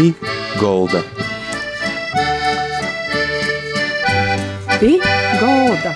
[0.00, 0.14] Pī
[0.56, 1.02] Golda.
[4.80, 4.94] Pī
[5.36, 5.92] Golda.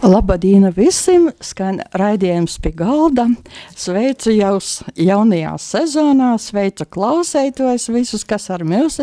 [0.00, 1.28] Labdien visiem!
[1.44, 3.28] Skan raidījums pie galda.
[3.76, 8.96] Sveicu jūs jaunajā sezonā, sveicu klausētojus visus, kas ar mums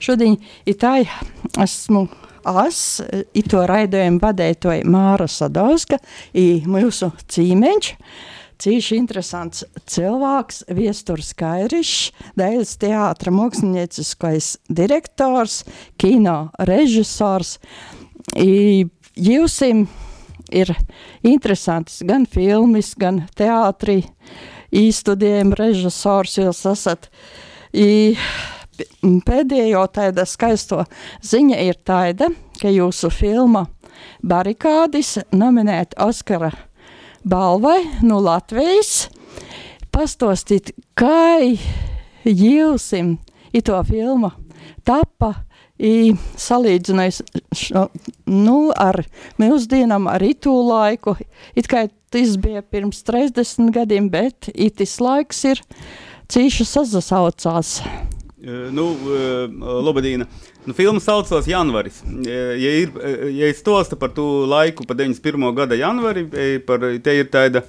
[0.00, 1.02] šodien ir tā,
[1.60, 2.08] esmu
[2.66, 2.78] es,
[3.36, 5.98] ito raidījumu vadētoja Māra Sadauska,
[6.36, 7.92] i mūsu cīmeņš.
[8.64, 15.64] Cīši interesants cilvēks, Viesturs Kairišs, Dēļas teātra mākslinieckais direktors,
[16.00, 17.58] kino režisors.
[18.38, 18.86] I
[19.18, 19.88] jūsim
[20.54, 20.70] ir
[21.26, 24.06] interesants gan filmas, gan teātris,
[24.74, 27.10] īstudējuma režisors jūs esat.
[27.74, 28.14] I,
[29.26, 30.82] pēdējo tāda skaisto
[31.24, 33.66] ziņa ir tāda, ka jūsu filma
[34.24, 36.50] Barikādis nominēta Oskara
[37.24, 39.08] balvai no Latvijas.
[39.94, 41.38] Pastostīt, kā
[42.26, 43.16] jūsim
[43.54, 44.32] ito filmu
[44.86, 45.34] tapa
[45.78, 47.20] salīdzinājis
[48.30, 49.00] nu, ar
[49.42, 51.16] mūsdienam, ar itu laiku.
[51.56, 55.62] It kā tas bija pirms 30 gadiem, bet itis laiks ir
[56.30, 57.80] cīši sazasaucās.
[58.44, 58.88] Nu,
[59.84, 60.26] Lobadīna.
[60.64, 62.02] Nu, filma saucās Janvaris.
[62.24, 62.92] Ja, ir,
[63.32, 65.48] ja es stostu par to laiku, pa 91.
[65.56, 66.26] gada janvari,
[66.66, 67.64] par, te ir tāda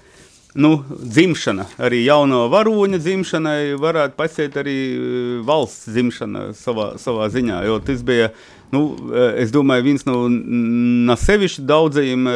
[0.56, 4.76] nu, dzimšana, arī jauno varoņa dzimšanai, varētu pasiet arī
[5.48, 8.30] valsts dzimšana savā, savā ziņā, jo tas bija,
[8.72, 8.86] nu,
[9.36, 12.30] es domāju, viens no sevišķi daudzajiem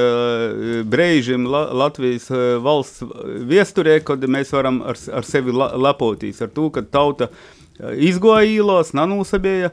[0.91, 2.27] brēžiem Latvijas
[2.63, 3.07] valsts
[3.47, 9.71] viesturē, kad mēs varam ar, ar sevi lepoties, ar to, ka tauta izgoja īlos, nanūsabēja,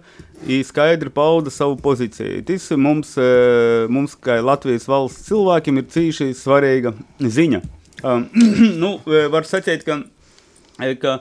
[0.66, 2.42] skaidri pauda savu pozīciju.
[2.46, 3.14] Tas mums,
[3.90, 7.62] mums, kā Latvijas valsts cilvēkiem, ir cīši svarīga ziņa.
[8.82, 8.98] Nu,
[9.32, 9.96] var sacīt, ka,
[11.00, 11.14] ka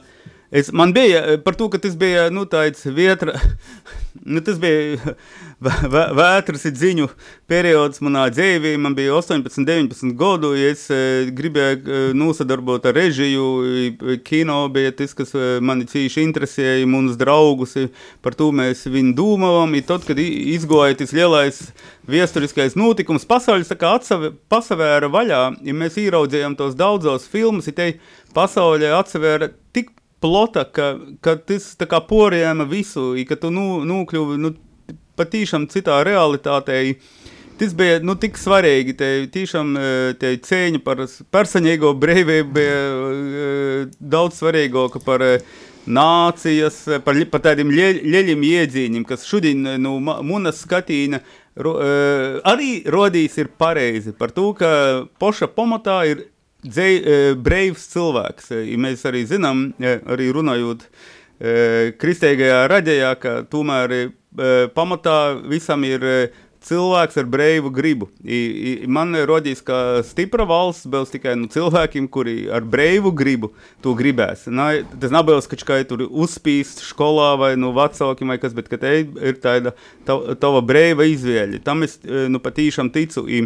[0.52, 3.40] es, man bija par to, ka tas bija nu, tāds vietra,
[4.24, 5.16] nu, tas bija
[6.20, 7.10] vētras ziņu
[7.50, 8.76] periods manā dzīvē.
[8.82, 10.54] Man bija 18, 19 gadu.
[10.56, 13.46] Es e, gribēju nosadarbot ar režiju,
[14.28, 17.76] kino bija tas, kas mani cīši interesēja, mūsu draugus.
[18.26, 19.76] Par to mēs viņu domājam.
[19.86, 21.62] Tad, kad izgoja tas lielais
[22.10, 23.72] viesturiskais notikums, pasaules
[24.52, 27.92] pasavēra vaļā, ja mēs ieraudzījām tos daudzos filmus, ja te
[28.36, 29.92] pasaulē atsevēra tik
[30.24, 31.74] plota, ka, ka tas
[32.10, 34.56] porījama visu, ka tu nu, nokļuvi nu,
[35.20, 36.82] patīšām citā realitātē.
[37.56, 38.98] Tas bija nu, tik svarīgi.
[39.00, 39.86] Te tiešām e,
[40.20, 45.54] te cīņa par personīgo brīvību bija uh, daudz svarīgāka par uh,
[45.86, 51.22] nācijas, par, par tādiem lieliem iedzīņiem, kas šodien nu, manas skatīna
[51.56, 51.76] ro,
[52.44, 54.14] arī rodīs ir pareizi.
[54.18, 54.70] Par to, ka
[55.22, 56.26] poša pamatā ir
[57.46, 58.52] brīvs cilvēks.
[58.58, 60.88] Ja mēs arī zinām, arī runājot
[62.00, 63.96] kristīgajā raidījā, ka tomēr
[64.76, 65.20] pamatā
[65.52, 66.04] visam ir
[66.66, 68.08] cilvēks ar brīvu gribu.
[68.24, 73.52] I, i, man rodīs, ka stipra valsts būs tikai nu, cilvēkiem, kuri ar brīvu gribu
[73.86, 74.48] to gribēs.
[74.50, 74.70] Nā,
[75.02, 78.82] tas nav bijis, ka tikai tur uzspīst skolā vai nu, vecākiem vai kas, bet ka
[78.82, 79.76] te ir tāda
[80.08, 81.62] tava, brīva izvēle.
[81.66, 83.28] Tam es nu, patīšām ticu.
[83.30, 83.46] I,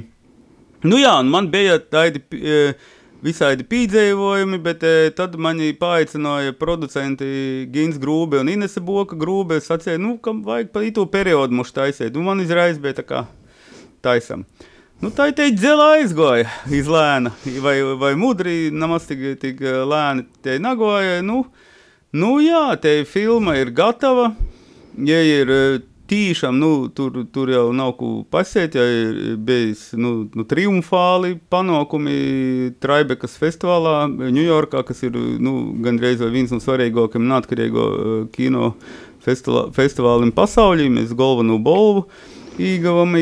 [0.88, 2.24] nu jā, man bija tādi.
[2.40, 9.60] Uh, visādi pīdzējumi, bet e, tad mani paaicināja producenti Gins Grūbe un Inese Boka Grūbe.
[9.60, 12.16] Es sacīju, nu, kam vajag pa itu periodu mums taisīt.
[12.16, 13.24] Un man izreiz bija tā kā
[14.06, 14.46] taisam.
[15.00, 17.32] Nu, tā ir teikt, dzelā aizgoja iz lēna,
[17.64, 21.22] vai, vai mudri, namaz tik, tik lēni te nagoja.
[21.24, 21.46] Nu,
[22.12, 24.34] nu jā, te filma ir gatava,
[25.08, 25.54] ja ir
[26.10, 32.74] tiešām nu, tur, tur jau nav ko pasiet, ja ir bijis nu, nu, triumfāli panākumi
[32.82, 35.56] Traibekas festivālā Ņujorkā, kas ir nu,
[35.86, 38.74] gandrīz viens no svarīgākajiem neatkarīgo uh, kino
[39.24, 40.90] festivāliem pasaulī.
[40.94, 42.08] Mēs galveno balvu
[42.60, 43.16] īgavam,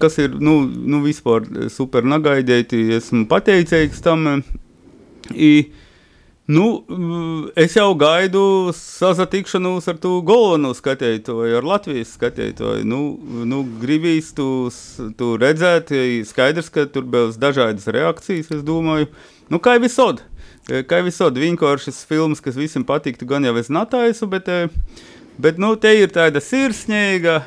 [0.00, 2.86] kas ir nu, nu, vispār super nagaidīti.
[3.00, 4.28] Esmu pateicīgs tam.
[5.34, 5.52] I,
[6.46, 12.84] Nu, mm, es jau gaidu sazatikšanos ar to galveno skatītāju, ar Latvijas skatītāju.
[12.86, 13.00] Nu,
[13.50, 15.90] nu, gribīs tu redzēt,
[16.30, 19.10] skaidrs, ka tur būs dažādas reakcijas, es domāju.
[19.50, 20.22] Nu, kā visod,
[20.86, 24.46] kā visod, vienkārši šis filmas, kas visiem patiktu, gan jau es nataisu, bet,
[25.42, 27.40] bet nu, te ir tāda sirsnīga,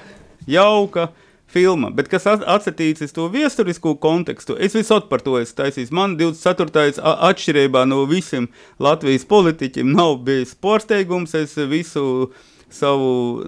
[0.44, 1.08] jauka,
[1.50, 5.94] filma, bet kas atsatīts to viesturisko kontekstu, es visot par to esmu taisījis.
[5.96, 6.96] Man 24.
[7.30, 8.50] atšķirībā no visiem
[8.82, 12.30] Latvijas politiķiem nav bijis porsteigums, es visu
[12.70, 13.46] savu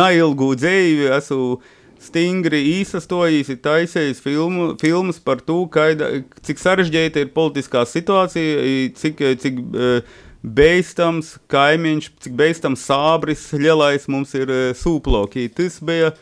[0.00, 1.58] nailgu dzīvi esmu
[2.06, 6.10] stingri īsastojis, ir taisījis filmu, filmas par to, kaida,
[6.46, 8.60] cik sarežģīta ir politiskā situācija,
[9.00, 10.16] cik, cik uh,
[10.46, 15.48] beigstams kaimiņš, cik beigstams sābris lielais mums ir uh, sūploki.
[15.56, 16.12] Tas bija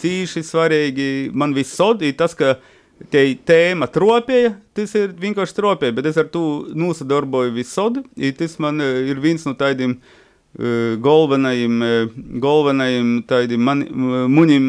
[0.00, 1.08] cīši svarīgi.
[1.34, 2.56] Man visodī, tas, ka
[3.12, 8.00] te tēma tropēja, tas ir vienkārši tropēja, bet es ar to nosadarboju visod,
[8.38, 10.16] tas man ir viens no tādiem uh,
[11.04, 11.82] galvenajiem,
[12.40, 13.84] galvenajiem tādiem man,
[14.32, 14.64] muņim,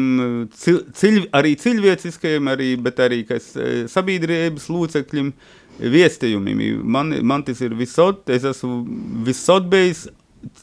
[0.54, 3.54] cil, arī cilvēciskajiem, arī, bet arī kas
[3.90, 5.32] sabiedrības lūcekļiem
[5.80, 6.82] viestījumiem.
[6.84, 8.84] Man, man tas ir visot, es esmu
[9.26, 10.08] visot bijis.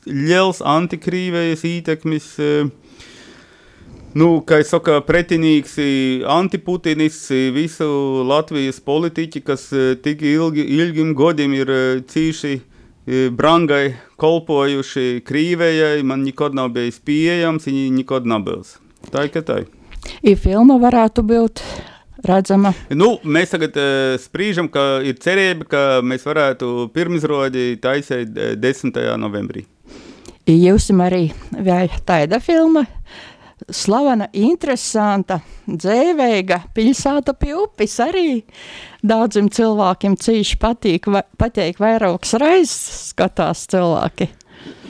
[0.07, 2.31] Liels antikrīvējas ietekmis,
[4.17, 5.75] nu, kā es saku, pretinīgs,
[6.33, 7.87] antiputinists, visu
[8.27, 9.69] Latvijas politiķi, kas
[10.03, 11.71] tik ilgi, ilgim godiem ir
[12.09, 12.55] cīši
[13.37, 18.75] brangai kolpojuši Krīvējai, man nekad nav bijis pieejams, viņi nekad nav bijis.
[19.13, 19.69] Tā ir, tā ir.
[20.39, 21.61] Filma varētu būt
[22.27, 22.73] redzama.
[22.89, 29.01] Nu, mēs tagad uh, sprīžam, ka ir cerība, ka mēs varētu pirmizrodi taisīt 10.
[29.21, 29.65] novembrī.
[30.47, 32.85] Jūs arī vēl tāda filma
[33.73, 38.41] slavena, interesanta, dzīvīga pilsēta pie upes arī
[39.05, 44.29] daudziem cilvēkiem cīši patīk, va, patīk vairākas reizes skatās cilvēki.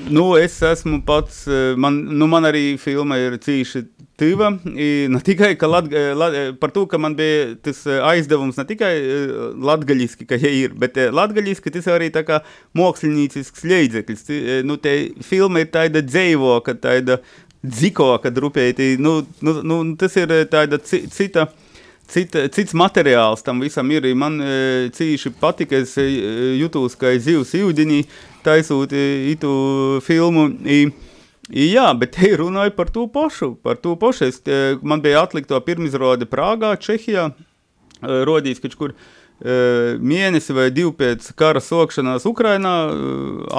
[0.07, 3.83] Nu, es esmu pats, eh, man, nu, man arī filma ir cīši
[4.17, 8.93] tīva, ne tikai lat, lat, par to, ka man bija tas aizdevums ne tikai
[9.69, 12.41] latgaļiski, ka ja ir, bet latgaļiski tas arī tā kā
[12.77, 14.25] māksliniecīsks līdzeklis.
[14.65, 17.19] Nu, te filma ir tāda dzēvoka, tāda
[17.65, 21.47] dzikoka drupēti, nu, nu, nu, tas ir tāda cita,
[22.07, 24.07] cita, cits materiāls tam visam ir.
[24.15, 24.53] Man e,
[24.95, 26.07] cīši patika, es e,
[26.59, 28.03] jutos, ka es zivs ūdenī
[28.45, 29.51] taisot itu
[30.05, 30.47] filmu.
[30.63, 30.87] I,
[31.73, 34.31] jā, bet te runāju par to pašu, par to pašu.
[34.31, 34.41] Es,
[34.81, 37.31] man bija atlikto pirmizrode Prāgā, Čehijā,
[38.27, 38.93] rodīs kaut kur.
[38.93, 42.73] Uh, mēnesi vai divi pēc kara sokšanās Ukrainā,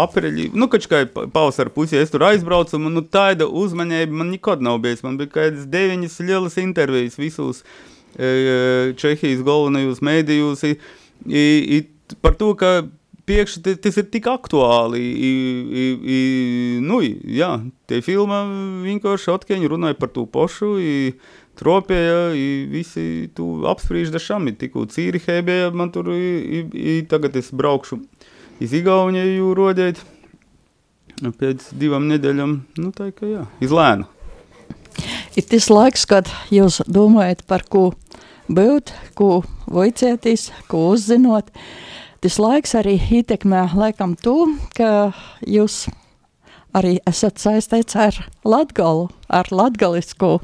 [0.05, 4.81] apreļi, nu, kačkai pavasara pusē es tur aizbraucu, un nu, tāda uzmanība man nekad nav
[4.83, 5.05] bijis.
[5.07, 7.63] Man bija kādas deviņas lielas intervijas visos
[8.19, 10.65] Čehijas galvenajos mēdījos
[12.25, 12.71] par to, ka
[13.29, 15.01] priekšā tas ir tik aktuāli.
[15.01, 15.33] I,
[15.83, 15.85] i,
[16.17, 16.21] i,
[16.85, 17.53] nu, jā,
[17.91, 18.43] tie filmā
[18.87, 20.75] vienkārši atkeņi runāja par to pašu.
[20.81, 20.97] I,
[21.59, 22.33] tropēja,
[22.71, 23.29] visi
[23.73, 28.01] apspriež dažam, tikko Cīrihē bija, man tur, i, i, tagad es braukšu
[28.63, 30.01] iz Igauniju rodēt,
[31.19, 34.09] pēc divām nedēļām, nu tā kā jā, iz lēnu.
[35.39, 37.93] Ir tas laiks, kad jūs domājat par ko
[38.51, 41.53] būt, ko voicēties, ko uzzinot.
[42.19, 45.13] Tas laiks arī ietekmē laikam to, ka
[45.47, 45.87] jūs
[46.75, 50.41] arī esat saistīts ar latgalu, ar latgalisku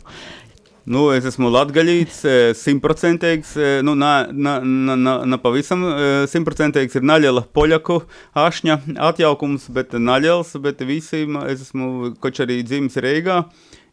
[0.84, 2.18] Nu, es esmu latgaļīts,
[2.60, 3.54] simtprocentīgs,
[3.86, 5.80] nu, na, na, na, na pavisam
[6.28, 8.02] simtprocentīgs ir naļela poļaku
[8.36, 8.76] ašņa
[9.08, 13.38] atjaukums, bet naļels, bet visi, es esmu koč arī dzimis Reigā,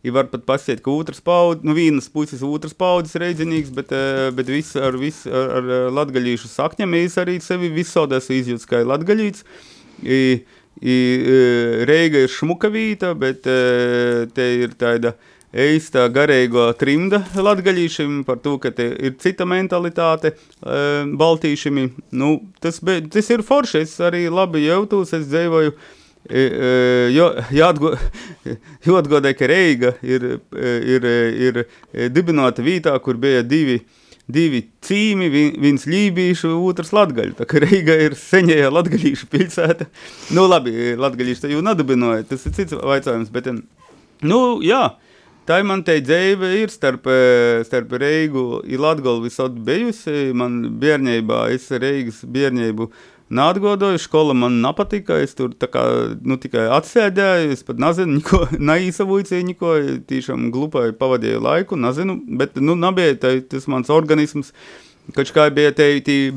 [0.04, 3.96] ir var pat pasiet, ka otras paudzes, nu, vienas puses otras paudzes reidzinīgs, bet,
[4.36, 9.48] bet viss ar, vis, ar, ar latgaļīšu sakņam es arī sevi visodās izjūts, kā latgaļīts.
[10.04, 10.24] I,
[10.84, 10.96] i,
[11.88, 18.72] Reiga ir šmukavīta, bet te ir tāda, uh, īsta garīgo trimda latgaļīšiem par to, ka
[18.76, 20.36] te ir cita mentalitāte e,
[21.20, 21.82] baltīšiem.
[22.16, 25.76] Nu, tas, be, tas ir forši, es arī labi jūtos, es dzīvoju.
[26.30, 26.68] E, e,
[27.16, 27.96] jo, jāatgo,
[28.88, 31.10] jāatgodē, ka Reiga ir, e, ir,
[31.50, 31.66] ir
[32.14, 33.82] dibināta vietā, kur bija divi,
[34.32, 35.28] divi cīmi,
[35.60, 37.36] viens lībīšu, otrs latgaļu.
[37.42, 39.90] Tā kā Reiga ir seņēja latgaļīšu pilsēta.
[40.38, 43.50] Nu labi, latgaļīšu jau nadibināja, tas ir cits vaicājums, bet,
[44.24, 44.86] nu jā,
[45.52, 50.32] Tā man te dzīve, ir starp, eh, starp Reigu un Latviju visot bijusi.
[50.32, 52.88] Man bērnībā, es Reigas bērnību
[53.36, 55.18] neatgodoju, skola man nepatika.
[55.20, 55.84] Es tur kā,
[56.24, 58.40] nu, tikai atsēdēju, es pat nezinu, neko,
[58.70, 59.74] neīsavoju, neko,
[60.08, 64.54] tiešām glupai pavadīju laiku, nezinu, bet, nu, nebija tas mans organisms.
[65.10, 65.88] Kaut kā bija te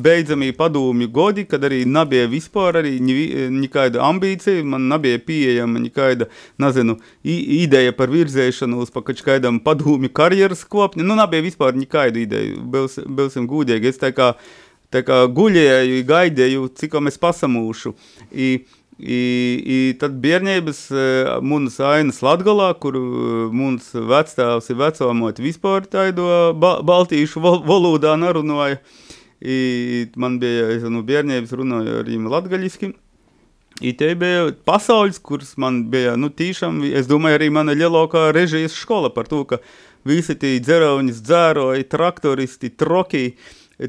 [0.01, 2.97] beidzamie padomju godi, kad arī nebija vispār arī
[3.53, 6.27] nekāda ambīcija, man nebija pieejama nekāda,
[6.59, 12.57] nezinu, ideja par virzēšanos pa kaut kādam padomju karjeras kopņu, nu nebija vispār nekāda ideja,
[12.65, 14.33] būsim gūdīgi, es tā kā,
[14.91, 17.95] tā kā guļēju, gaidēju, cik mēs pasamūšu.
[18.33, 18.51] I,
[18.95, 19.21] I,
[19.67, 20.85] i tad bērnības
[21.43, 22.95] munas ainas Latgalā, kur
[23.51, 28.79] muns vecstāvs ir vecāmot vispār taido ba baltīšu val valodā narunāja.
[29.45, 32.93] I man bija, es no bērnības runāju ar viņu latgaļiski.
[33.83, 38.77] I te bija pasaules, kuras man bija, nu, tīšām, es domāju, arī mana lielākā režijas
[38.79, 39.59] skola par to, ka
[40.07, 43.25] visi tie dzerauņas dzēroji, traktoristi, troki.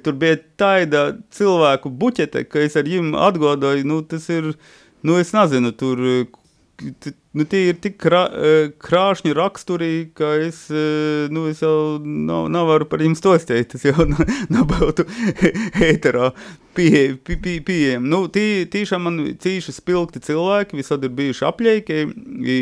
[0.01, 4.55] Tur bija tāda cilvēku buķete, ka es ar viņiem atgādāju, nu, tas ir,
[5.05, 6.01] nu, es nezinu, tur
[7.31, 8.23] nu, tie ir tik krā,
[8.81, 10.65] krāšņi raksturi, ka es,
[11.31, 14.07] nu, es jau nav, nevaru par viņiem stostēt, tas jau
[14.55, 15.07] nebūtu
[15.89, 16.31] ēterā
[16.75, 17.19] pieejam.
[17.25, 21.99] Pie, pie, pie, nu, tī, tīšām man cīši spilgti cilvēki, visad ir bijuši apļēki,
[22.43, 22.59] i,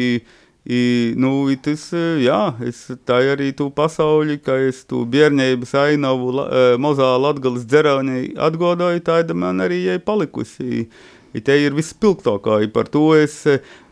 [0.70, 0.82] i,
[1.20, 1.88] nu, i tas,
[2.22, 6.46] jā, es tā arī tu pasauli, ka es tu bierņēbas ainavu la,
[6.82, 10.70] mozā latgalas dzeraunei atgodoju, tāda man arī palikusi.
[10.84, 10.88] I
[11.42, 13.40] te ir vispilgtākā, par to es,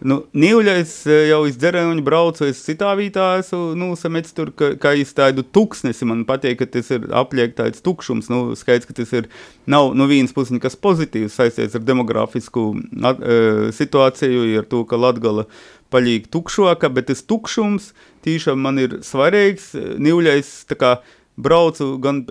[0.05, 4.93] nu, Nīvļa es jau izdzerēju un braucu, es citā vītā esmu, nu, samets tur, ka,
[4.93, 9.13] es tādu tuksnesi, man patīk, ka tas ir apliek tāds tukšums, nu, skaidrs, ka tas
[9.17, 9.29] ir,
[9.65, 12.67] nav, nu, viens puses nekas pozitīvs saistīts ar demografisku
[13.01, 15.48] at, uh, situāciju, ar to, ka Latgala
[15.91, 17.91] paļīgi tukšoka, bet tas tukšums
[18.25, 20.93] tīšām man ir svarīgs, Nīvļa es tā kā,
[21.39, 22.21] braucu gan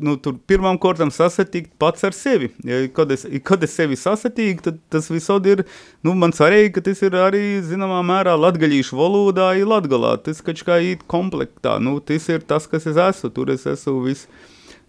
[0.00, 0.16] nu,
[0.48, 2.50] pirmām kārtām sasatikt pats ar sevi.
[2.66, 5.64] Ja, kad, es, kad es sevi sasatiku, tad tas visod ir,
[6.06, 10.16] nu, man svarīgi, ka tas ir arī, zināmā mērā, latgaļīšu valodā, ir latgalā.
[10.24, 14.00] Tas kaut kā īt komplektā, nu, tas ir tas, kas es esmu, tur es esmu
[14.08, 14.26] vis,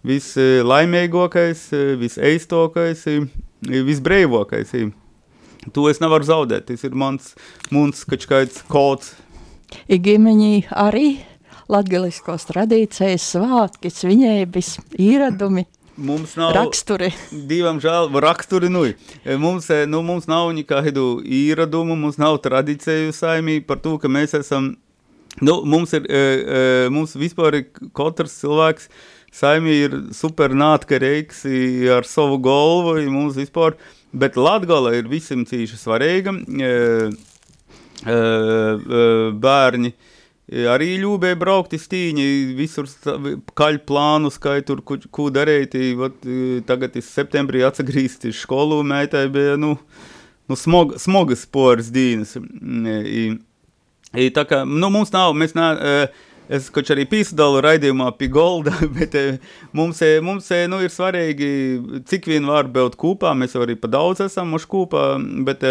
[0.08, 1.68] vislaimīgākais,
[2.02, 3.06] viseistokais,
[3.92, 4.78] visbreivākais.
[5.76, 7.36] To es nevaru zaudēt, tas ir mans,
[7.70, 9.14] mans kaut kāds kods.
[9.92, 11.20] Igimeņi arī
[11.72, 15.66] latgaliskos tradīcijas, svātki, svinēbis, īradumi.
[16.02, 17.12] Mums nav raksturi.
[17.32, 18.86] Divam žēl, raksturi nu.
[19.42, 24.72] Mums, nu, mums nav nekādu īradumu, mums nav tradīciju saimī par to, ka mēs esam,
[25.44, 26.08] nu, mums ir,
[26.94, 27.66] mums vispār ir
[27.98, 28.88] katrs cilvēks,
[29.36, 31.44] saimī ir super nātkarīgs
[31.98, 33.76] ar savu galvu, mums vispār,
[34.12, 36.34] bet Latgala ir visam cīši svarīga.
[39.44, 39.94] Bērni,
[40.52, 42.26] arī ļūbēja braukt uz tīņi,
[42.58, 42.90] visur
[43.58, 44.98] kaļ plānus, kā tur, ko,
[45.34, 46.18] darīt, vat,
[46.68, 47.64] tagad septembrī
[48.28, 49.78] iz skolu, meitai bija, nu,
[50.52, 52.36] nu smog, smogas poras dīnas.
[52.36, 53.30] I,
[54.12, 55.72] i, tā kā, nu, mums nav, mēs nā,
[56.52, 59.16] es kaut arī pīsdalu raidījumā pie golda, bet
[59.78, 61.52] mums, mums, nu, ir svarīgi,
[62.12, 65.14] cik vien var būt kūpā, mēs arī pa daudz esam uz kūpā,
[65.48, 65.64] bet,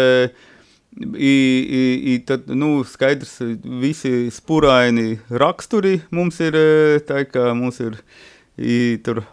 [0.99, 1.35] I,
[1.71, 6.57] i, i tad, nu, skaidrs, visi spuraini raksturi mums ir,
[7.07, 7.95] tā kā mums ir,
[8.59, 9.23] i, tur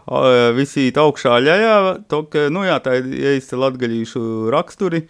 [0.55, 1.73] visi augšā ļajā,
[2.07, 4.21] to, ka, nu jā, tā ir īsti latgaļīšu
[4.55, 5.03] raksturi.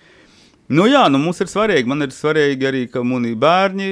[0.70, 3.88] Nu jā, nu mums ir svarīgi, man ir svarīgi arī, ka mani bērni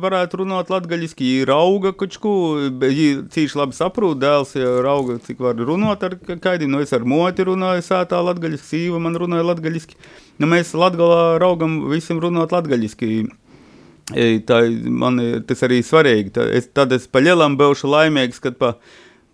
[0.00, 2.32] varētu runāt latgaļiski, ja rauga kočku,
[2.84, 7.04] ja cīši labi saprūt, dēls, ja rauga, cik var runāt ar kaidim, nu es ar
[7.08, 9.96] moti runāju sētā latgaļiski, sīva man runāja latgaļiski.
[10.38, 13.28] Nu, mēs Latvijā raugam visiem runāt latviešu.
[14.48, 14.62] Tā
[15.02, 16.32] man tas arī svarīgi.
[16.38, 18.76] Tā, es, tad es pa lielam būšu laimīgs, kad, pa,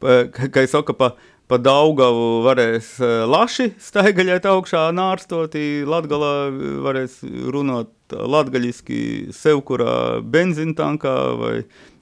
[0.02, 1.12] pa, kā es saku, pa,
[1.46, 2.96] pa Daugavu varēs
[3.30, 6.34] laši staigaļēt augšā nārstoti, Latgalā
[6.82, 7.20] varēs
[7.54, 11.54] runāt latgaļiski sev, kurā benzintankā vai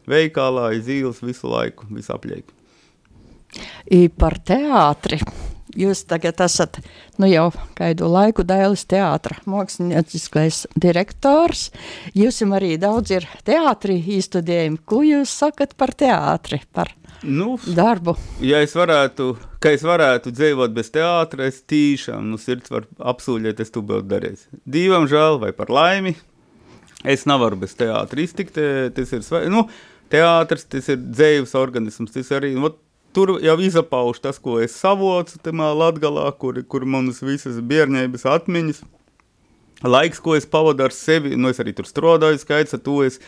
[0.08, 2.54] veikalā, zīles visu laiku, visu aplieki.
[3.92, 5.20] I par teātri
[5.78, 6.78] Jūs tagad esat
[7.20, 7.46] nu jau
[7.78, 11.70] kādu laiku Dailas teātra mākslinieckais direktors.
[12.16, 14.82] Jūs arī daudz ir teātri īstudējumi.
[14.84, 18.16] Ko jūs sakat par teātri, par nu, darbu?
[18.44, 23.64] Ja es varētu, ka es varētu dzīvot bez teātra, es tīšām, nu sirds var apsūļēt,
[23.64, 24.46] es to būtu darījis.
[24.68, 26.16] Dīvam žēl vai par laimi,
[27.04, 29.56] es nevaru bez teātra iztikt, tas ir svarīgi.
[29.56, 29.66] Nu,
[30.12, 32.74] teātris, tas ir dzīves organisms, tas arī, nu,
[33.14, 38.82] tur jau izpauž tas, ko es savocu tajā latgalā, kur, kur manas visas bērnības atmiņas.
[39.82, 43.18] Laiks, ko es pavadu ar sevi, nu es arī tur strādāju, skaits, ar to es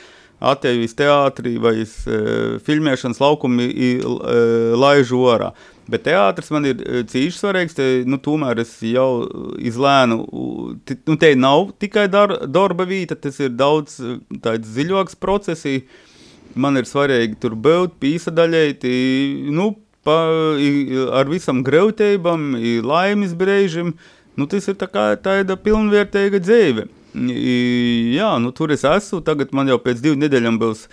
[0.45, 5.51] atēju uz teātrī vai uz uh, filmēšanas laukumu uh, laižu orā.
[5.91, 6.79] Bet teātris man ir
[7.11, 9.27] cīši svarīgs, te, nu, tomēr es jau
[9.61, 13.99] izlēnu, nu, te nav tikai dar, darba vīta, tas ir daudz
[14.47, 16.14] tāds ziļoks procesī, uh,
[16.55, 18.67] man ir svarīgi tur būt pīsadaļai,
[19.55, 19.71] nu,
[20.05, 20.19] pa,
[21.19, 22.53] ar visam grautībām,
[22.85, 23.95] laimes brīžiem.
[24.35, 26.89] Nu, tas ir tā kā tāda pilnvērtīga dzīve.
[27.15, 29.23] I, jā, nu, tur es esmu.
[29.23, 30.89] Tagad man jau pēc divām nedēļām būs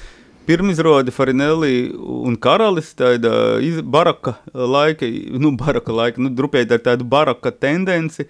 [0.45, 2.93] pirmizrāde Farinelli un Karalis.
[2.97, 5.09] Tāda baraka laika,
[5.41, 8.27] nu, baraka laika, nu, drupēt ar tādu baraka tendenci.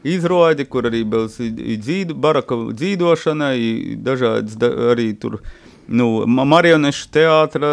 [0.00, 3.50] Izrādi, kur arī būs dzīdu, baraka dzīdošana,
[4.00, 5.42] dažādas da, arī tur
[5.90, 7.70] nu, marionešu teātra,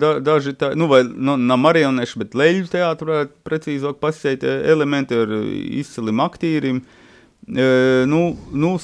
[0.00, 5.34] da, daži tā, nu, vai nu, nav marionešu, bet leļu teātra, precīzāk pasēt elementi ar
[5.82, 6.80] izciliem aktīriem.
[7.48, 7.68] E,
[8.08, 8.74] nu, nu,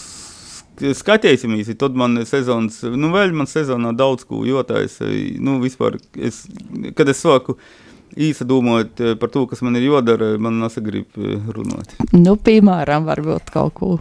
[0.74, 4.98] skatīsimies, tad man sezonas, nu, vēl man sezonā daudz ko jotais,
[5.40, 6.44] nu, vispār, es,
[6.98, 7.56] kad es sāku
[8.14, 11.16] īsa domājot par to, kas man ir jodara, man nesagrib
[11.54, 11.96] runāt.
[12.12, 13.94] Nu, piemēram, varbūt kaut ko.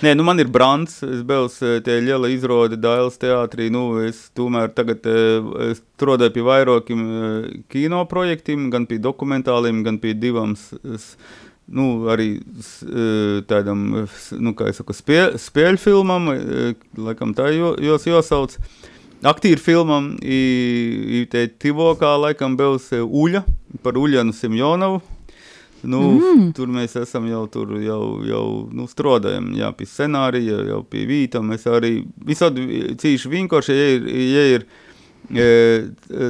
[0.00, 1.50] Nē, nu man ir brands, es biju
[1.84, 7.02] tie liela izrāde Dailas teātrī, nu es tomēr tagad es strādāju pie vairākiem
[7.68, 12.30] kino projektiem, gan pie dokumentāliem, gan pie divām nu, arī
[13.50, 13.84] tādam,
[14.40, 16.32] nu, kā saku, spie, spēļu filmam,
[16.96, 18.56] laikam tā jos jāsauc.
[19.20, 20.40] Aktīru filmam, i,
[21.20, 23.44] i te tivokā laikam bijis Uļa
[23.84, 25.04] par Uļanu Simjonovu.
[25.82, 26.50] Nu, mm.
[26.56, 28.44] Tur mēs esam jau, tur jau, jau
[28.76, 31.40] nu, strādājam, jā, pie scenārija, jau pie vīta.
[31.44, 34.66] Mēs arī visādi cīši vienkārši, ja ir, ja ir
[35.32, 35.48] e,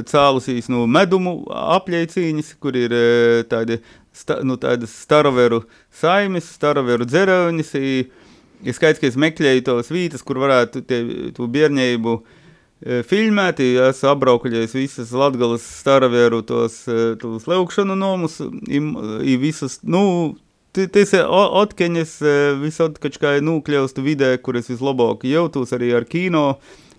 [0.07, 3.05] cēlusīs no medumu apļaicīņas, kur ir e,
[3.51, 3.81] tādi
[4.15, 5.65] sta, nu, tādas staroveru
[6.01, 7.75] saimes, staroveru dzeraunis.
[8.61, 11.01] Ir skaidrs, ka es meklēju tos vītas, kur varētu tie,
[11.35, 12.21] tu bērnību
[12.81, 13.61] e, filmēt.
[13.89, 18.81] Es apbraukļoju visas Latgales staroveru tos, e, tos leukšanu nomus, i,
[19.33, 20.37] i visas, nu,
[20.71, 26.45] Tas ir atkeņas e, visādi, kā nukļaustu vidē, kur es vislabāk jūtos arī ar kino.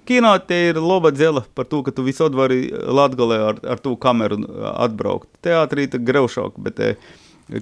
[0.04, 3.94] Kino te ir laba dzela par to, ka tu visādi vari Latgalē ar, ar to
[3.96, 4.42] kameru
[4.74, 5.30] atbraukt.
[5.40, 6.90] Teātrī tā greušāk, bet e,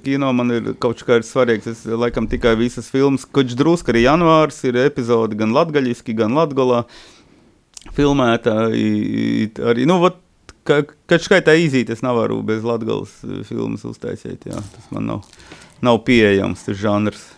[0.02, 1.70] kino man ir kaut kā ir svarīgs.
[1.70, 6.82] Es laikam tikai visas filmas, koč drusk arī janvārs ir epizodi gan latgaļiski, gan Latgalā
[7.96, 8.56] filmēta.
[8.70, 10.20] Arī, nu, vat,
[10.68, 13.16] ka, kad skaitā izīti, es nevaru bez Latgales
[13.48, 15.24] filmas uztaisīt, jā, tas man nav
[15.82, 17.28] nav pieejams tas žanrs.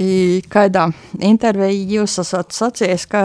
[0.00, 0.86] I kādā
[1.24, 3.22] intervijā jūs esat sacījis, ka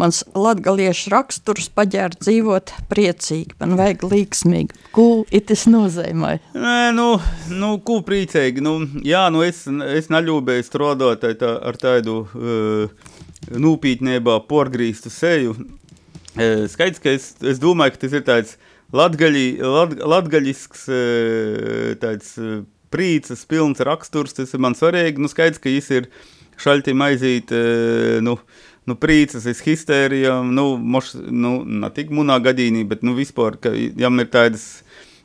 [0.00, 4.76] mans latgaliešu raksturs paģēr dzīvot priecīgi, man vajag līksmīgi.
[4.96, 6.34] Ko tas nozīmē?
[6.56, 7.08] Nē, nu,
[7.56, 8.64] nu ko priecīgi.
[8.64, 9.64] Nu, jā, nu es,
[9.96, 13.16] es neļūbēju strādāt tā, ar tādu uh,
[13.48, 15.54] nūpītniebā porgrīstu seju.
[16.36, 18.58] Uh, skaidrs, ka es, es domāju, ka tas ir tāds
[18.94, 22.36] latgaļi, lat, latgaļisks uh, tāds.
[22.40, 25.22] Uh, prīcas, pilns raksturs, tas ir man svarīgi.
[25.22, 26.08] Nu, skaidrs, ka viņš ir
[26.60, 27.52] šaļķi maizīt,
[28.26, 28.36] nu,
[28.90, 33.72] nu prīcas, es histērijam, nu, moš, nu, ne tik munā gadīnī, bet, nu, vispār, ka
[33.72, 34.66] jam ir tādas,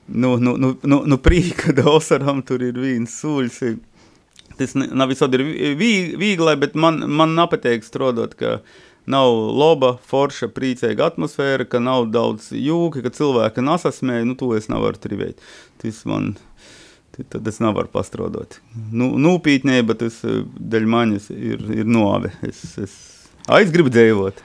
[0.07, 3.61] nu, nu, nu, nu, nu prīka dosaram, tur ir viens sūļs.
[4.59, 5.41] Tas nav visādi
[5.75, 8.59] viegli, bet man, man nepatīk strādāt, ka
[9.11, 14.69] nav laba, forša, priecīga atmosfēra, ka nav daudz jūka, ka cilvēki nesasmēja, nu, to es
[14.71, 15.43] nevaru trivēt.
[15.81, 16.33] Tas man
[17.23, 18.59] tad es nevaru pastrādāt.
[18.91, 22.31] Nu, Nūpītnē, bet es eh, daļai manis ir, ir novi.
[22.45, 22.95] Es, es,
[23.45, 24.41] es gribu dzīvot.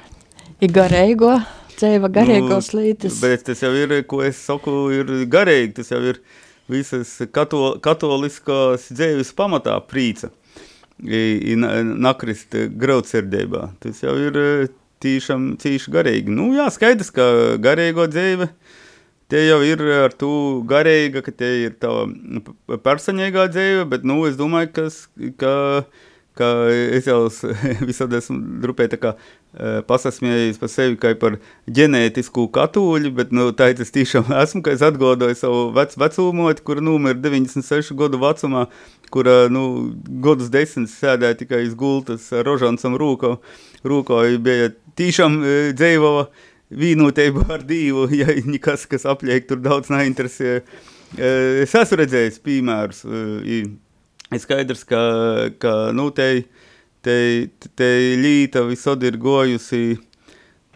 [0.61, 1.38] Ir garīgo,
[1.73, 3.18] dzīva garīgos nu, lītis.
[3.23, 5.79] Bet tas jau ir, ko es saku, ir garīgi.
[5.81, 6.20] Tas jau ir
[6.70, 10.33] visas kato, katoliskās dzīves pamatā prīca.
[11.00, 13.70] Nakrist grautsirdībā.
[13.80, 14.68] Tas jau ir eh,
[15.00, 16.37] tīšām, tīši garīgi.
[16.37, 17.26] Nu jā, skaidrs, ka
[17.62, 18.50] garīgo dzīve–
[19.30, 20.28] Tie jau ir ar to
[20.66, 21.90] garīga, ka tie ir tā
[22.83, 24.96] personīgā dzīve, bet, nu, es domāju, kas,
[25.38, 25.52] ka,
[26.38, 27.25] ka es jau
[27.88, 29.14] visādi esmu drupēji kā
[29.88, 34.85] pasasmējies par sevi kā par ģenētisku katoļu, bet, nu, tā es tiešām esmu, ka es
[34.87, 38.66] atgodoju savu vec, vecumoti, kura numur 96 gadu vecumā,
[39.11, 39.64] kura, nu,
[40.23, 43.37] godus desmit sēdēja tikai iz gultas rožancam rūko,
[43.83, 45.40] rūko, bija tiešām
[45.75, 46.29] dzīvova,
[46.71, 50.61] vienotību ar divu, ja nekas, kas apliek, tur daudz neinteresē.
[51.19, 53.01] Es esmu redzējis piemērus.
[54.31, 55.01] Ir skaidrs, ka,
[55.59, 56.45] ka nu, te,
[57.03, 57.16] te,
[57.75, 57.88] te
[58.21, 59.99] līta visod ir gojusi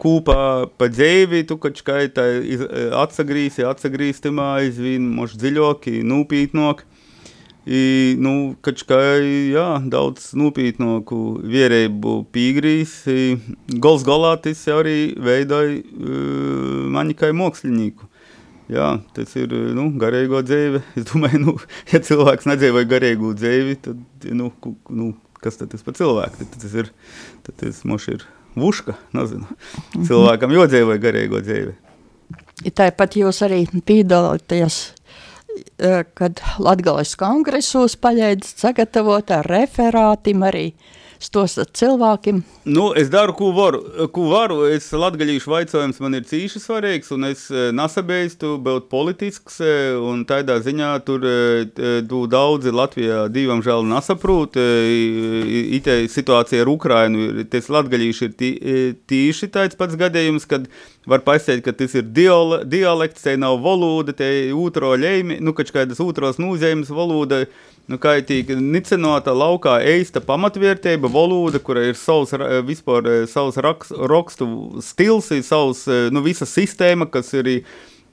[0.02, 2.24] kopā pa dzīvi, tu kaut kā tā
[2.98, 6.90] atsagrīsi, atsagrīstamā, aizvien moši dziļoki, nūpītnoki.
[7.64, 8.98] I, nu, kā
[9.48, 12.98] jā, daudz nopietnāku vierību pīgrīs.
[13.80, 18.10] Gols golā tas arī veidoja uh, mani kā mākslinieku.
[18.72, 20.80] Jā, tas ir nu, garīgo dzīve.
[20.96, 21.54] Es domāju, nu,
[21.92, 24.50] ja cilvēks nedzīvoja garīgu dzīvi, tad nu,
[24.88, 25.12] nu,
[25.44, 26.40] kas tad tas par cilvēku?
[26.40, 26.90] Tad tas ir,
[27.44, 29.58] tad tas ir vuška, nezinu.
[29.98, 31.76] Cilvēkam jodzīvoja garīgo dzīvi.
[32.74, 34.94] Tāpat jūs arī piedalāties
[36.14, 40.68] kad Latgales kongresos paļēdz sagatavot ar referātim arī
[41.24, 42.42] stostat cilvēkiem?
[42.68, 43.80] Nu, es daru, ko varu.
[44.14, 44.62] Ko varu.
[44.70, 49.58] Es latgaļīšu vaicojums man ir cīši svarīgs, un es nasabēstu būt politisks,
[50.00, 51.26] un tādā ziņā tur
[52.08, 54.58] tu daudzi Latvijā divam žēl nesaprūt.
[55.80, 58.50] Itē situācija ar Ukrainu, tas latgaļīši ir tī,
[59.10, 60.68] tīši tāds pats gadījums, kad
[61.10, 65.72] var pasēt, ka tas ir diole, dialekts, te nav valoda, te otro ļeimi, nu, kač
[65.74, 67.44] kādas otros nūzējumas valoda,
[67.90, 72.32] nu, kaitīgi nicenota laukā eista pamatvērtība, valoda, kura ir savs,
[72.68, 74.48] vispār savs raks, rakstu
[74.84, 77.52] stils, savs, nu, visa sistēma, kas ir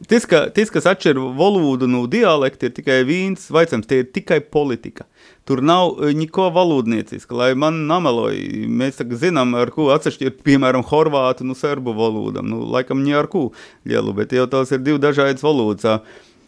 [0.10, 4.40] Tas, ka, tas, kas atšķir valodu no dialekta, ir tikai viens vaicams, tie ir tikai
[4.42, 5.06] politika.
[5.46, 8.40] Tur nav e, neko valodnieciska, lai man nameloja.
[8.82, 12.50] Mēs tagad zinām, ar ko atsevišķi ir, piemēram, horvātu no serbu valodam.
[12.50, 13.50] Nu, laikam, ne ar ko
[13.86, 16.02] lielu, bet jau tās ir divi dažādas valodas.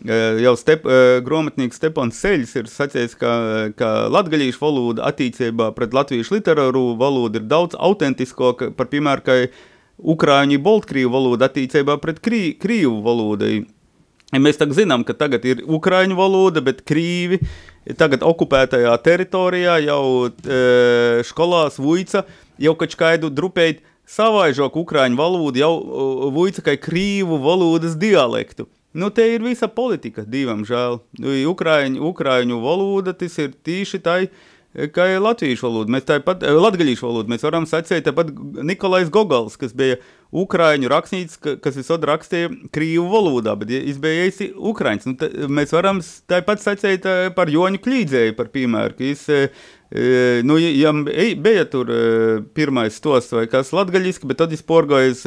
[0.04, 3.36] E, jau step, e, grāmatnieks Stepans Seļs ir sacījis, ka,
[3.78, 9.54] ka latgaļīšu valoda attīcībā pret latviešu literāru valodu ir daudz autentiskāka par, piemēram,
[10.04, 13.64] Ukrāņu Baltkrievu valoda attiecībā pret krī, Krievu valodai.
[14.34, 17.40] Mēs tagad zinām, ka tagad ir Ukrāņu valoda, bet Krīvi
[18.00, 20.62] tagad okupētajā teritorijā jau e,
[21.28, 22.24] skolās Vuica
[22.62, 28.68] jau kaut kādu drupēt savaižoku Ukrāņu valodu, jau Vuica kā Krīvu valodas dialektu.
[28.94, 31.00] Nu, te ir visa politika, divam žēl.
[31.50, 35.94] Ukrāņu, Ukrāņu valoda, tas ir tīši tai, uh, kā ir latviešu valoda.
[35.94, 38.34] Mēs tāpat, eh, latgalīšu valodu, mēs varam sacīt, tāpat
[38.64, 39.98] Nikolais Gogals, kas bija
[40.34, 45.06] ukraiņu rakstnīts, kas visod rakstīja krīvu valodā, bet viņš bija īsi ukraiņš.
[45.06, 50.42] Nu, tā, mēs varam tāpat sacīt eh, par Joņu Klīdzēju, par piemēru, ka viņš, eh,
[50.42, 50.92] nu, ja
[51.38, 51.86] bija tur
[52.56, 55.22] pirmais stos vai kas latgaļiski, bet tad viņš porgojas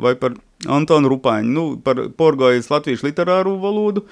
[0.00, 0.32] vai par
[0.64, 4.06] Antonu Rupāņu, nu, par porgojas latviešu literāru valodu,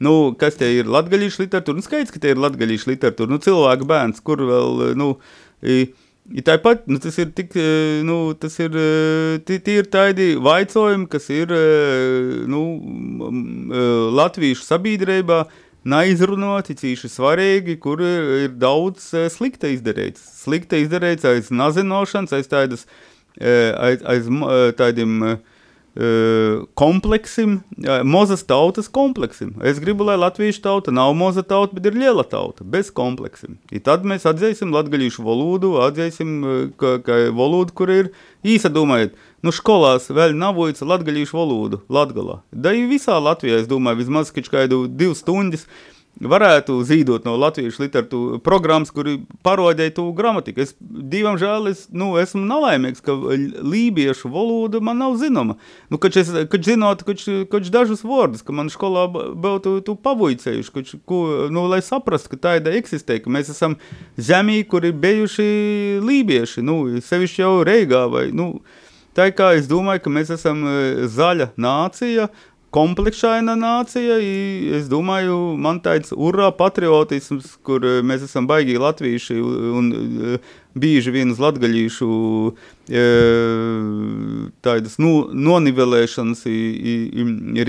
[0.00, 1.76] Nu, kas te ir latgaļīša literatūra?
[1.76, 3.32] Nu, skaidrs, ka te ir latgaļīša literatūra.
[3.34, 5.10] Nu, cilvēku bērns, kur vēl, nu,
[5.60, 5.82] i,
[6.32, 7.52] i tāpat, nu, tas ir tik,
[8.08, 8.78] nu, tas ir,
[9.44, 11.52] tie ir tādi vaicojumi, kas ir,
[12.48, 12.62] nu,
[14.16, 15.44] latviešu sabiedrībā
[15.84, 20.24] neizrunāti, cīši svarīgi, kur ir daudz slikta izdarīts.
[20.42, 22.88] Slikta izdarīts aiz nazinošanas, aiz tādas,
[23.36, 24.28] aiz, aiz
[24.80, 25.20] tādiem,
[26.78, 27.60] kompleksim,
[28.06, 29.56] mozas tautas kompleksim.
[29.66, 33.58] Es gribu, lai latviešu tauta nav moza tauta, bet ir liela tauta, bez kompleksim.
[33.74, 36.36] I tad mēs atzīsim latgaļīšu valodu, atzīsim,
[36.78, 38.12] ka, ka valodu, kur ir
[38.46, 42.40] īsa domājot, nu skolās vēl nav vojca latgaļīšu valodu Latgalā.
[42.52, 45.66] Da i visā Latvijā, es domāju, vismaz kādu divas stundas,
[46.20, 50.60] varētu zīdot no latviešu literatūras programmas, kuri parodēja to gramatiku.
[50.64, 55.56] Es divam žēl, es, nu, esmu nelaimīgs, ka lībiešu valoda man nav zinama.
[55.88, 60.74] Nu, kad es, kad zinot, kad, kad dažus vārdus, ka man skolā būtu tu pavojcējuši,
[60.76, 63.78] kad, ko, nu, lai saprastu, ka tāda eksistē, ka mēs esam
[64.20, 65.48] zemī, kur ir bijuši
[66.04, 68.52] lībieši, nu, sevišķi jau Reigā vai, nu,
[69.16, 72.28] tā kā es domāju, ka mēs esam e, zaļa nācija,
[72.74, 74.18] kompleksaina nācija.
[74.78, 81.14] Es domāju, man tāds urā patriotisms, kur eh, mēs esam baigi latvieši un eh, bieži
[81.14, 82.10] vien uz latgaļīšu
[82.94, 83.86] eh,
[84.62, 86.46] tādas nu, nonivelēšanas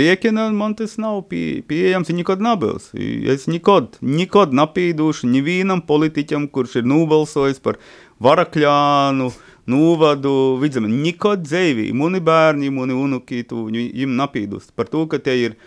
[0.01, 2.91] riekina, man tas nav pie, pieejams, nekad nebūs.
[3.33, 7.81] Es nekad, nekad napīduši nevienam politiķam, kurš ir nobalsojis par
[8.21, 10.91] varakļānu, uh, novadu vidzemē.
[10.91, 15.59] Nikod dzēvī, muni bērni, muni unuki, tu viņam napīdust par to, ka tie ir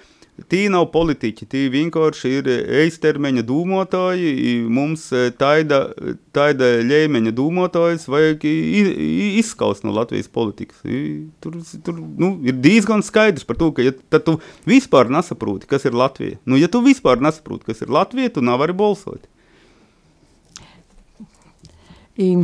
[0.51, 2.49] Tī nav politiķi, tī vienkārši ir
[2.83, 5.79] eistermeņa dūmotāji, mums e, taida,
[6.35, 10.81] taida ļēmeņa dūmotājs vajag izskaust no Latvijas politikas.
[11.39, 14.35] Tur, tur nu, ir diezgan skaidrs par to, ka ja tu
[14.67, 16.43] vispār nesaproti, kas ir Latvija.
[16.51, 19.31] Nu, ja tu vispār nesaproti, kas ir Latvija, tu nevari balsot.
[22.19, 22.43] I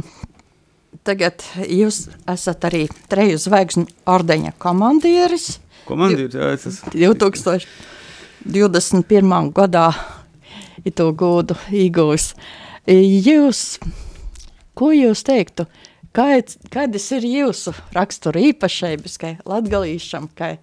[1.07, 5.59] tagad jūs esat arī treju zvaigžņu ordeņa komandieris.
[5.89, 6.91] Komandieris, jā, es esmu.
[8.47, 9.53] 2021.
[9.57, 9.89] gadā
[10.97, 12.35] to godu īgūs.
[12.91, 13.79] Jūs,
[14.79, 15.67] ko jūs teiktu,
[16.17, 20.57] kād, kādas ir jūsu rakstura īpašības, kā latgalīšam, kā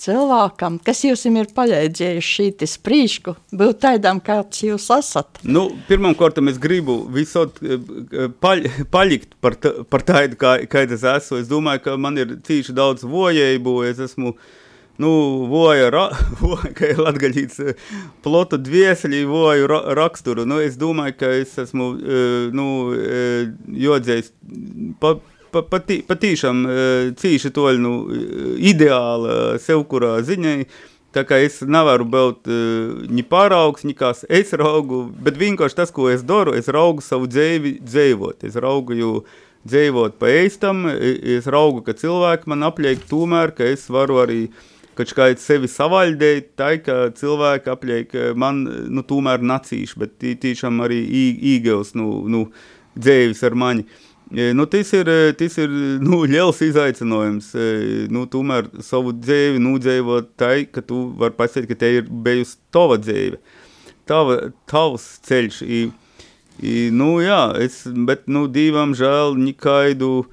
[0.00, 5.42] cilvēkam, kas jums ir palīdzējuši šī sprīšku, būt tādam, kāds jūs esat?
[5.44, 10.86] Nu, Pirmkārt, es gribu visot eh, eh, paļ, paļikt par, tā, par tādu, kā, kā
[10.86, 11.40] es esmu.
[11.40, 14.34] Es domāju, ka man ir cīši daudz vojēju, es esmu
[15.00, 15.10] nu,
[15.48, 16.06] voja, ra,
[16.42, 17.84] voja, ka ir latgaļīts eh,
[18.24, 20.46] plota dviesļi, voju ra, raksturu.
[20.48, 21.92] Nu, es domāju, ka es esmu,
[22.56, 22.70] nu,
[23.88, 24.32] jodzējis
[25.00, 25.18] pa,
[25.52, 26.64] patī, patīšām
[27.20, 27.92] cīši toļ nu,
[28.70, 30.64] ideāla sev kurā ziņai.
[31.10, 35.90] Tā kā es nevaru būt uh, ni pāraugs, ni kas es raugu, bet vienkārši tas,
[35.94, 38.44] ko es daru, es raugu savu dzīvi dzīvot.
[38.46, 39.14] Es raugu jau
[39.66, 44.44] dzīvot pa eistam, es raugu, ka cilvēki man apliek tomēr, ka es varu arī
[44.94, 48.62] kaut kā sevi savaļdēt, tā ka cilvēki apliek man,
[48.94, 51.00] nu, tomēr nacīši, bet tiešām arī
[51.56, 52.46] īgevs, nu, nu,
[52.94, 53.82] dzīvis ar mani.
[53.82, 55.72] Uh, E, Nu, tas ir, tas ir
[56.06, 57.50] nu, liels izaicinājums.
[58.14, 63.00] Nu, tomēr savu dzīvi nudzīvot tā, ka tu vari pasakāt, ka te ir bijusi tava
[63.02, 63.40] dzīve,
[64.06, 64.38] tava,
[64.70, 65.62] tavs ceļš.
[65.66, 65.82] I,
[66.62, 70.28] i, nu, jā, es, bet nu, divam žēl nekaidu.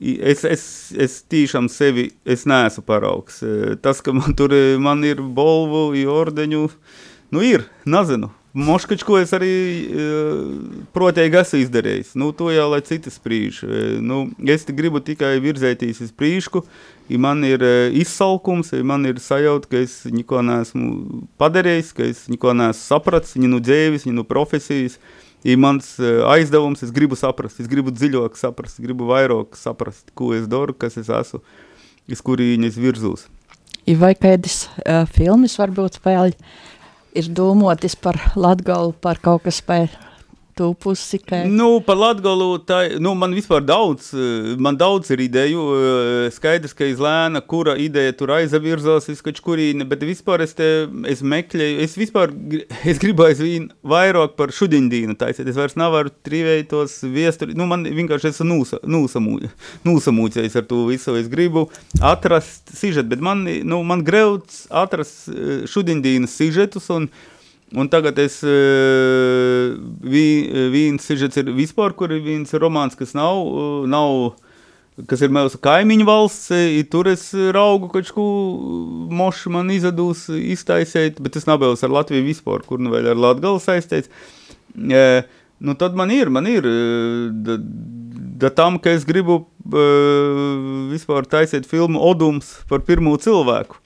[0.00, 0.62] Es, es,
[0.96, 3.42] es tiešām sevi es neesmu paraugs.
[3.84, 6.68] Tas, ka man tur man ir bolvu, ordeņu,
[7.36, 8.32] nu ir, nezinu.
[8.52, 10.06] Moškaču, ko es arī e,
[10.92, 12.10] protīgi esmu izdarījis.
[12.20, 13.62] Nu, to jau lai citi spriež.
[13.64, 16.60] E, Nu, es gribu tikai virzēties uz priekšu,
[17.08, 22.04] ja man ir e, izsalkums, ja man ir sajūta, ka es neko neesmu padarījis, ka
[22.04, 25.00] es neko neesmu sapratis, ne no dzīves, ne no profesijas.
[25.42, 30.44] Ja mans aizdevums, es gribu saprast, es gribu dziļāk saprast, gribu vairāk saprast, ko es
[30.46, 31.40] daru, kas es esmu,
[32.06, 33.26] uz kurienes virzos.
[33.98, 36.36] Vai kādas uh, filmas varbūt vēl
[37.14, 39.88] ir domātas par Latgalu, par kaut kas par
[40.58, 45.22] tū pusi, ka Nu, par Latviju tā nu, man vispār daudz, eh, man daudz ir
[45.24, 45.62] ideju.
[45.76, 51.22] eh, Skaidrs, ka izlēna, kura ideja tur aizavirzās kaut kurieni, bet vispār es, te, es
[51.22, 52.32] meklēju, es vispār
[52.90, 55.48] es gribu aizvien vairāk par šudindīnu taisīt.
[55.48, 57.56] Es vairs nevaru trīvēt tos viesturi.
[57.58, 59.40] Nu, man vienkārši esmu nūsa, nūsamū,
[59.88, 61.16] nūsamūcējis ar to visu.
[61.18, 61.68] Es gribu
[62.00, 67.08] atrast sižetu, bet man, nu, man greuts atrast eh, šudindīnas sižetus un
[67.72, 68.42] Un tagad es
[70.04, 70.24] vi,
[70.72, 74.34] viens sižets ir vispār, kur ir viens romāns, kas nav, uh, nav
[75.08, 78.26] kas ir mūsu kaimiņu valsts, i tur es raugu kaut ko
[79.16, 83.62] mošu man izadūs iztaisēt, bet nav bijis ar Latviju vispār, kur nu vēl ar Latgalu
[83.62, 84.12] saistīts.
[84.76, 85.22] Uh,
[85.62, 86.68] nu tad man ir, man ir,
[87.46, 87.56] da,
[88.42, 93.80] da tam, ka es gribu uh, vispār taisīt filmu Odums par pirmo cilvēku.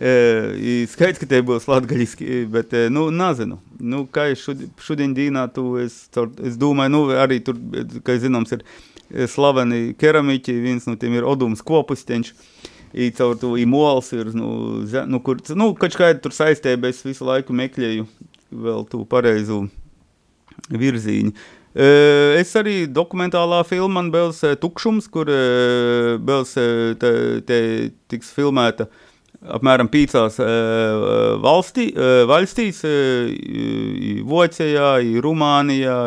[0.00, 3.58] E, skaidrs, ka tie būs latgaļiski, bet, nu, nezinu.
[3.84, 4.46] Nu, kā es
[4.80, 6.06] šodien dīnā, tu, es,
[6.40, 7.58] es domāju, nu, arī tur,
[8.06, 8.64] kā zināms, ir
[9.28, 12.32] slaveni keramiķi, viens no tiem ir Odums kopusteņš,
[12.90, 14.48] I caur to īmols ir, nu,
[15.06, 18.08] nu, kur, nu, kaut kā tur saistē, bet es visu laiku meklēju
[18.50, 19.60] vēl tu pareizu
[20.74, 21.30] virzīņu.
[21.30, 21.86] E,
[22.40, 25.30] Es arī dokumentālā filmā Bels Tukšums, kur
[26.18, 27.14] Bels te,
[27.46, 27.60] te
[28.10, 28.88] tiks filmēta
[29.40, 30.52] apmēram pīcās e,
[31.40, 32.82] valstī, e, valstīs,
[34.30, 34.92] Vācijā,
[35.24, 35.98] Rumānijā,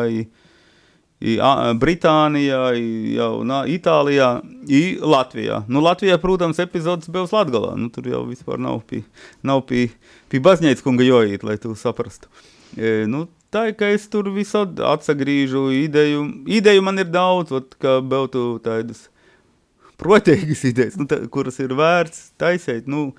[1.80, 4.28] Britānijā, i jau nā, Itālijā,
[4.68, 5.62] i Latvijā.
[5.72, 7.72] Nu, Latvijā, protams, epizodes bija uz Latgalā.
[7.80, 9.04] Nu, tur jau vispār nav pie,
[9.42, 9.88] nav pie,
[10.28, 12.28] pie baznīcas kunga jojīt, lai tu saprastu.
[12.76, 16.26] E, nu, tā ir, ka es tur visad atsagrīžu ideju.
[16.50, 19.08] Ideju man ir daudz, ot, kā būtu tādas
[20.00, 22.88] protīgas idejas, nu, tā, kuras ir vērts taisīt.
[22.90, 23.12] Nu,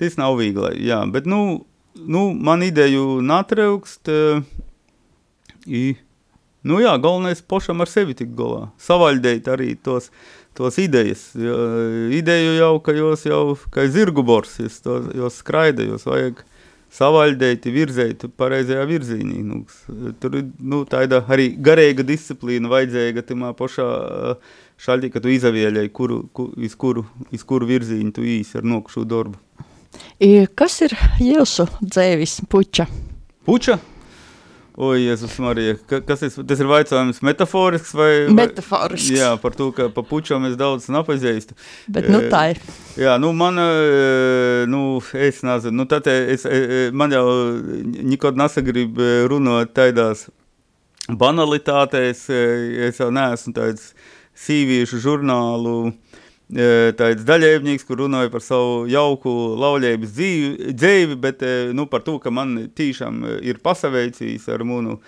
[0.00, 1.64] tas nav viegli, jā, bet, nu,
[1.94, 4.10] nu man ideju natraukst.
[4.10, 4.44] Uh,
[5.66, 5.90] i,
[6.60, 8.66] Nu jā, galvenais pašam ar sevi tik galā.
[8.84, 10.10] Savaļdēt arī tos,
[10.56, 11.30] tos idejas.
[11.38, 11.56] Jo,
[12.12, 16.42] ideju jau, ka jūs jau, kā zirgu bors, jūs, to, jūs skraida, jūs vajag
[16.92, 19.40] savaļdēt, virzēt pareizajā virzīnī.
[19.46, 19.62] Nu,
[20.20, 25.88] tur ir nu, tāda arī garīga disciplīna vajadzīga tamā pašā eh, šādi, ka tu izavieļai,
[25.92, 29.38] kuru, ku, iz, kuru, iz kuru virzīņu tu īsi ar nokušu darbu.
[30.22, 32.86] I, kas ir jūsu dzēvis puča?
[33.46, 33.80] Puča?
[34.80, 38.10] Oi, Jēzus Marija, ka, kas ir, tas ir vaicājums metaforisks vai?
[38.32, 39.10] Metaforisks.
[39.12, 41.56] Jā, par to, ka pa pučām es daudz nepazīstu.
[41.90, 42.60] Bet nu E, tā ir.
[42.96, 47.26] Jā, nu man, e, nu es nezinu, nu tad es, e, man jau
[48.14, 50.28] nekad nesagrib runāt taidās
[51.10, 52.24] banalitātēs,
[52.88, 53.90] es jau neesmu tāds
[54.40, 61.54] sīviešu žurnālu e, tāds daļēvnieks, kur runāja par savu jauku lauļēbas dzīvi, dzīvi, bet e,
[61.76, 65.00] nu, par to, ka man tīšām e, ir pasaveicījis ar munu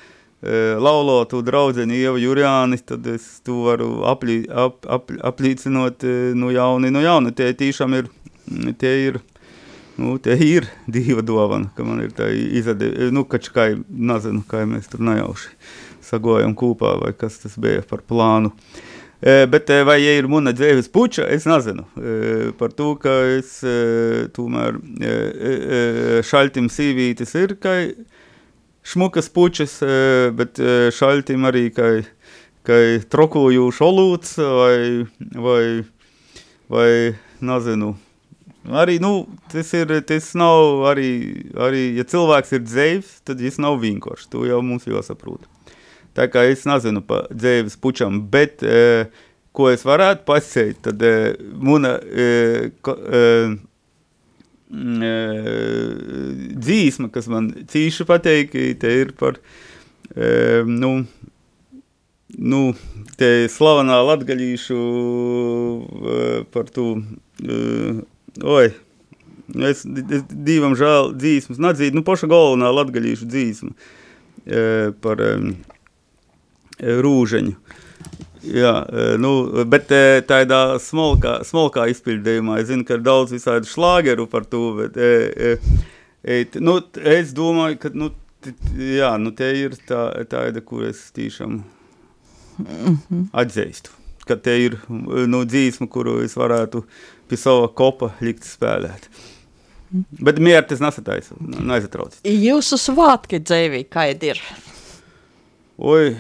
[0.43, 6.03] laulotu draudzeni Ievu Jurjāni, tad es to varu aplī, ap, ap, aplīcinot
[6.35, 7.31] no jauni, no jauni.
[7.39, 8.09] Tie tīšām ir,
[8.81, 9.21] tie ir,
[10.03, 14.65] nu, tie ir diva dovana, ka man ir tā izade, nu, kač kā, nezinu, kā
[14.67, 15.55] mēs tur nejauši
[16.11, 18.51] sagojam kūpā, vai kas tas bija par plānu.
[18.51, 18.92] E,
[19.23, 21.85] bet e, vai ja ir muna dzīves puča, es nezinu.
[21.95, 22.15] E,
[22.59, 27.77] par to, ka es e, tomēr e, e, e, šaltim sīvītis ir, ka
[28.83, 31.93] šmukas pučas, e, bet e, šaltim arī, ka,
[32.67, 32.81] ka
[33.15, 35.07] trokojošs olūts vai,
[35.39, 35.65] vai,
[36.73, 36.91] vai
[37.39, 37.95] nezinu.
[38.75, 41.13] Arī, nu, tas ir, tas nav arī,
[41.59, 45.47] arī, ja cilvēks ir dzīves, tad viņš nav vienkārši, to jau mums jāsaprot.
[46.17, 49.07] Tā kā es nezinu par dzīves pučam, bet e,
[49.57, 51.15] ko es varētu pasēt, tad e,
[51.57, 52.27] muna e,
[52.85, 53.25] ko, e,
[55.09, 55.15] e,
[56.53, 59.41] dzīsma, kas man cīši pateik, te ir par,
[60.13, 60.95] e, nu,
[62.39, 62.63] nu,
[63.21, 66.87] te slavenā latgaļīšu uh, par to,
[67.45, 68.01] uh,
[68.57, 68.71] oi,
[69.69, 75.53] es, es divam žēl dzīsmas, nadzīt, nu, poša galvenā latgaļīšu dzīsma uh, par um,
[76.83, 77.55] rūžeņu.
[78.43, 78.73] Jā,
[79.23, 79.31] nu,
[79.71, 79.93] bet
[80.27, 86.59] tādā smolkā, smolkā izpildījumā es zinu, ka ir daudz visādi šlāgeru par to, bet et,
[86.59, 88.11] nu, es domāju, ka, nu,
[88.75, 91.61] jā, nu, te ir tā, tāda, kur es tiešām
[92.59, 93.29] mm -hmm.
[93.33, 93.95] atzīstu.
[94.27, 94.79] Ka te ir
[95.27, 96.83] nu, dzīsma, kuru es varētu
[97.29, 99.09] pie sava kopa likt spēlēt.
[99.93, 100.05] Mm.
[100.25, 102.15] Bet mieru tas nesataisa, neaiztrauc.
[102.25, 104.41] Jūsu svātki dzēvī, kādi ir?
[105.79, 106.17] Oi,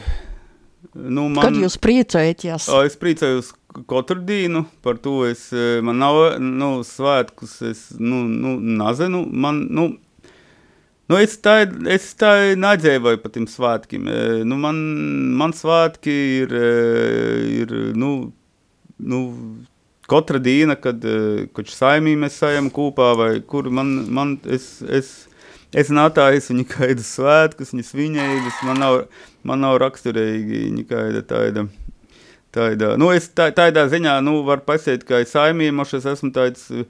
[0.95, 1.45] nu man...
[1.47, 2.69] Kad jūs priecējaties?
[2.87, 3.53] Es priecājos
[3.89, 5.49] katru dienu, par to es,
[5.85, 9.93] man nav, nu, svētkus, es, nu, nu, nezinu, man, nu,
[11.11, 14.07] Nu, es tā, es tā nedzīvoju par tiem svētkiem.
[14.49, 14.79] Nu, man,
[15.37, 16.55] man svētki ir,
[17.53, 18.13] ir nu,
[19.03, 19.19] nu,
[20.09, 21.05] katra diena, kad
[21.53, 25.11] kaut saimī mēs sajam kopā, vai kur man, man es, es,
[25.75, 28.99] es nātājas viņa kaida svētkus, viņa sviņējas, man nav,
[29.47, 31.69] man nav raksturīgi viņa kaida tāda.
[32.53, 36.67] Tāda, nu, es tā, tādā ziņā, nu, var pasēt, ka saimī, moš es esmu tāds,
[36.69, 36.83] uh,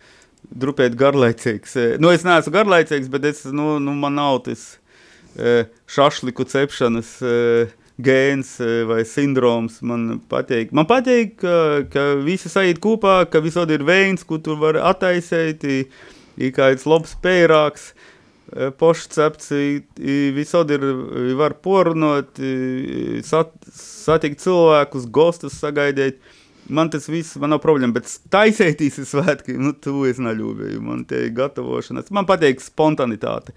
[0.51, 1.77] drupēt garlaicīgs.
[1.77, 4.65] Eh, nu, es neesmu garlaicīgs, bet es, nu, nu, man nav tas
[5.37, 8.57] eh, šašliku cepšanas eh, gēns
[8.89, 9.81] vai sindroms.
[9.87, 11.57] Man patīk, man patīk ka,
[11.93, 17.15] ka visi saīt kopā, ka visādi ir veins, ko tur var attaisēt, ir kāds labs
[17.23, 17.93] pērāks.
[18.79, 19.49] Pošcepts,
[20.37, 20.87] visādi ir,
[21.39, 22.41] var porunot,
[23.25, 26.21] sat, satikt cilvēkus, gostus sagaidīt.
[26.73, 31.25] Man tas viss, nav problēma, bet taisētīs ir svētki, nu, tu es neļūbēju, man te
[31.27, 33.57] ir gatavošanas, man patīk spontanitāte.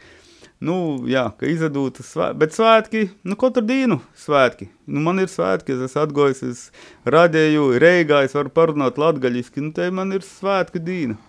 [0.65, 4.71] Nu, jā, ka izadūta svētki, bet svētki, nu, katru dienu svētki.
[4.88, 6.65] Nu, man ir svētki, es esmu atgojis, es
[7.05, 11.19] radēju, reigā, es varu parunāt latgaļiski, nu, te man ir svētku dīna.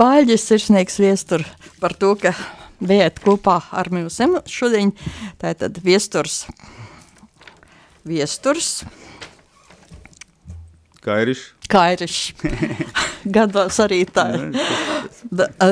[0.00, 1.44] Pāļģis sirsnieks viestur
[1.80, 2.34] par to, ka
[2.82, 4.92] bijāt kopā ar mums šodien,
[5.40, 6.44] tātad viesturs,
[8.04, 8.82] viesturs,
[11.04, 11.50] Kairišs.
[11.68, 12.32] Kairišs.
[13.36, 14.24] Gados arī tā.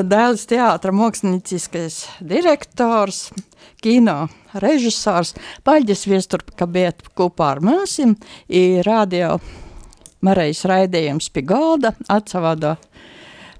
[0.05, 3.31] Dēls teātra mākslinieckais direktors,
[3.81, 4.27] kino
[4.61, 5.33] režisors,
[5.65, 7.97] Paļģis viestur, ka biet kopā ar mums,
[8.45, 9.39] ir radio
[10.23, 12.77] Marejas raidījums pie galda, atsavādo